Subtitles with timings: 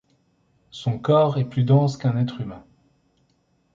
[0.71, 2.65] Son corps est plus dense qu'un être humain.